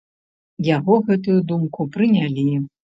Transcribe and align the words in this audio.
Яго 0.69 0.97
гэтую 1.11 1.37
думку 1.55 1.89
прынялі. 1.97 2.53